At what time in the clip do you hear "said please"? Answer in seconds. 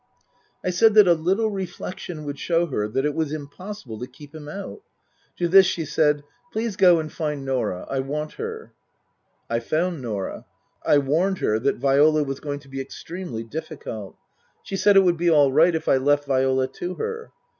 5.85-6.75